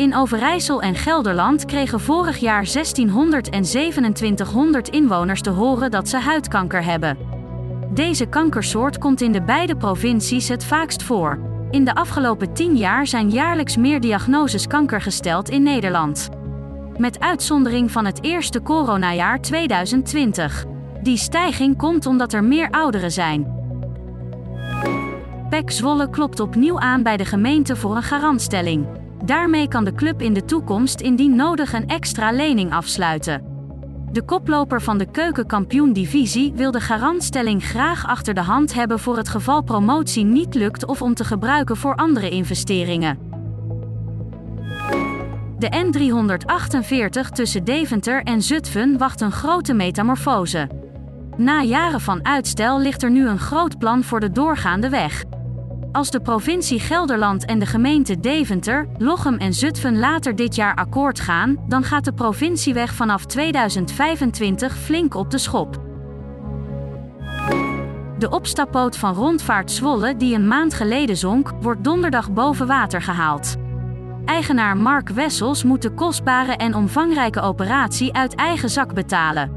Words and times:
In 0.00 0.14
Overijssel 0.14 0.82
en 0.82 0.94
Gelderland 0.94 1.64
kregen 1.64 2.00
vorig 2.00 2.38
jaar 2.38 2.64
1600 2.72 3.48
en 3.48 3.62
2700 3.62 4.88
inwoners 4.88 5.40
te 5.40 5.50
horen 5.50 5.90
dat 5.90 6.08
ze 6.08 6.16
huidkanker 6.16 6.84
hebben. 6.84 7.18
Deze 7.90 8.26
kankersoort 8.26 8.98
komt 8.98 9.20
in 9.20 9.32
de 9.32 9.42
beide 9.42 9.76
provincies 9.76 10.48
het 10.48 10.64
vaakst 10.64 11.02
voor. 11.02 11.38
In 11.70 11.84
de 11.84 11.94
afgelopen 11.94 12.52
10 12.54 12.76
jaar 12.76 13.06
zijn 13.06 13.30
jaarlijks 13.30 13.76
meer 13.76 14.00
diagnoses 14.00 14.66
kanker 14.66 15.00
gesteld 15.00 15.48
in 15.48 15.62
Nederland. 15.62 16.28
Met 16.96 17.20
uitzondering 17.20 17.90
van 17.90 18.04
het 18.04 18.24
eerste 18.24 18.62
coronajaar 18.62 19.40
2020. 19.40 20.64
Die 21.02 21.16
stijging 21.16 21.76
komt 21.76 22.06
omdat 22.06 22.32
er 22.32 22.44
meer 22.44 22.70
ouderen 22.70 23.12
zijn. 23.12 23.58
PEC 25.48 25.70
Zwolle 25.70 26.10
klopt 26.10 26.40
opnieuw 26.40 26.78
aan 26.78 27.02
bij 27.02 27.16
de 27.16 27.24
gemeente 27.24 27.76
voor 27.76 27.96
een 27.96 28.02
garantstelling. 28.02 28.99
Daarmee 29.24 29.68
kan 29.68 29.84
de 29.84 29.94
club 29.94 30.22
in 30.22 30.32
de 30.32 30.44
toekomst 30.44 31.00
indien 31.00 31.36
nodig 31.36 31.72
een 31.72 31.88
extra 31.88 32.32
lening 32.32 32.72
afsluiten. 32.72 33.42
De 34.12 34.22
koploper 34.22 34.82
van 34.82 34.98
de 34.98 35.10
keukenkampioen-divisie 35.10 36.52
wil 36.52 36.70
de 36.70 36.80
garantstelling 36.80 37.64
graag 37.64 38.06
achter 38.06 38.34
de 38.34 38.40
hand 38.40 38.74
hebben 38.74 38.98
voor 38.98 39.16
het 39.16 39.28
geval 39.28 39.62
promotie 39.62 40.24
niet 40.24 40.54
lukt 40.54 40.86
of 40.86 41.02
om 41.02 41.14
te 41.14 41.24
gebruiken 41.24 41.76
voor 41.76 41.94
andere 41.94 42.30
investeringen. 42.30 43.18
De 45.58 45.84
N348 45.84 47.32
tussen 47.32 47.64
Deventer 47.64 48.22
en 48.22 48.42
Zutphen 48.42 48.98
wacht 48.98 49.20
een 49.20 49.32
grote 49.32 49.74
metamorfose. 49.74 50.68
Na 51.36 51.62
jaren 51.62 52.00
van 52.00 52.24
uitstel 52.26 52.80
ligt 52.80 53.02
er 53.02 53.10
nu 53.10 53.28
een 53.28 53.38
groot 53.38 53.78
plan 53.78 54.04
voor 54.04 54.20
de 54.20 54.30
doorgaande 54.30 54.88
weg. 54.88 55.24
Als 55.92 56.10
de 56.10 56.20
provincie 56.20 56.80
Gelderland 56.80 57.44
en 57.44 57.58
de 57.58 57.66
gemeente 57.66 58.20
Deventer, 58.20 58.88
Lochem 58.98 59.36
en 59.36 59.54
Zutphen 59.54 59.98
later 59.98 60.36
dit 60.36 60.54
jaar 60.54 60.74
akkoord 60.74 61.20
gaan, 61.20 61.64
dan 61.68 61.84
gaat 61.84 62.04
de 62.04 62.12
provincieweg 62.12 62.94
vanaf 62.94 63.26
2025 63.26 64.76
flink 64.76 65.14
op 65.14 65.30
de 65.30 65.38
schop. 65.38 65.80
De 68.18 68.30
opstappoot 68.30 68.96
van 68.96 69.14
Rondvaart 69.14 69.70
Zwolle, 69.70 70.16
die 70.16 70.34
een 70.34 70.48
maand 70.48 70.74
geleden 70.74 71.16
zonk, 71.16 71.52
wordt 71.60 71.84
donderdag 71.84 72.32
boven 72.32 72.66
water 72.66 73.02
gehaald. 73.02 73.56
Eigenaar 74.24 74.76
Mark 74.76 75.08
Wessels 75.08 75.64
moet 75.64 75.82
de 75.82 75.90
kostbare 75.90 76.52
en 76.52 76.74
omvangrijke 76.74 77.40
operatie 77.40 78.12
uit 78.12 78.34
eigen 78.34 78.70
zak 78.70 78.94
betalen. 78.94 79.52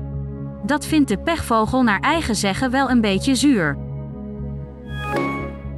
Dat 0.65 0.85
vindt 0.85 1.09
de 1.09 1.17
pechvogel 1.17 1.83
naar 1.83 1.99
eigen 1.99 2.35
zeggen 2.35 2.71
wel 2.71 2.89
een 2.89 3.01
beetje 3.01 3.35
zuur. 3.35 3.77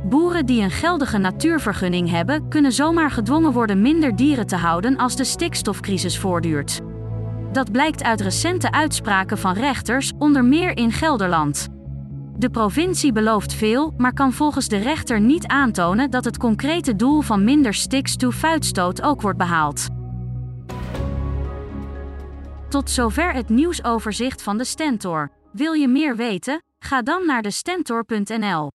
Boeren 0.09 0.45
die 0.45 0.61
een 0.61 0.72
geldige 0.72 1.17
natuurvergunning 1.17 2.09
hebben, 2.09 2.48
kunnen 2.48 2.72
zomaar 2.72 3.11
gedwongen 3.11 3.52
worden 3.52 3.81
minder 3.81 4.16
dieren 4.16 4.47
te 4.47 4.56
houden 4.56 4.97
als 4.97 5.16
de 5.16 5.23
stikstofcrisis 5.23 6.20
voortduurt. 6.20 6.81
Dat 7.52 7.72
blijkt 7.72 8.03
uit 8.03 8.22
recente 8.22 8.72
uitspraken 8.72 9.38
van 9.38 9.53
rechters, 9.53 10.12
onder 10.17 10.45
meer 10.45 10.78
in 10.78 10.92
Gelderland. 10.92 11.67
De 12.38 12.50
provincie 12.50 13.12
belooft 13.12 13.53
veel, 13.53 13.94
maar 13.97 14.14
kan 14.14 14.34
volgens 14.34 14.67
de 14.67 14.78
rechter 14.78 15.22
niet 15.22 15.47
aantonen 15.47 16.12
dat 16.12 16.25
het 16.25 16.38
concrete 16.38 16.96
doel 16.96 17.22
van 17.22 17.44
minder 17.44 17.74
stikstofuitstoot 17.74 19.01
ook 19.01 19.22
wordt 19.22 19.38
behaald. 19.38 19.88
Tot 22.69 22.90
zover 22.90 23.34
het 23.34 23.50
nieuwsoverzicht 23.50 24.41
van 24.41 24.57
de 24.57 24.66
Stentor. 24.66 25.31
Wil 25.51 25.74
je 25.74 25.88
meer 25.88 26.16
weten? 26.16 26.63
Ga 26.80 27.01
dan 27.01 27.25
naar 27.25 27.41
de 27.41 27.51
Stentor.nl. 27.51 28.75